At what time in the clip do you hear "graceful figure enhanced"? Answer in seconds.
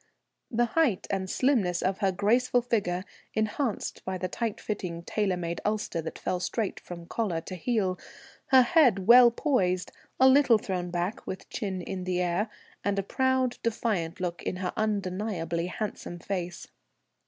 2.11-4.03